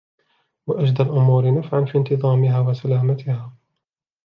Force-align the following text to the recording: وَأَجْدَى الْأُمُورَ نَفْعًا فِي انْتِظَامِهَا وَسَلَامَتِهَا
وَأَجْدَى 0.67 1.03
الْأُمُورَ 1.03 1.51
نَفْعًا 1.59 1.85
فِي 1.85 1.97
انْتِظَامِهَا 1.97 2.59
وَسَلَامَتِهَا 2.59 3.55